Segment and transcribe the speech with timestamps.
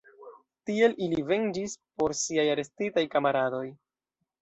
[0.69, 3.65] Tiel ili venĝis por siaj arestitaj kamaradoj.